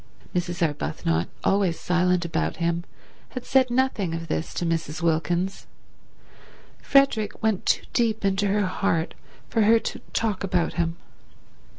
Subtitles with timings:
[0.33, 0.65] Mrs.
[0.67, 2.85] Arbuthnot, always silent about him,
[3.29, 5.03] had said nothing of this to Mrs.
[5.03, 5.67] Wilkins.
[6.81, 9.13] Frederick went too deep into her heart
[9.47, 10.97] for her to talk about him.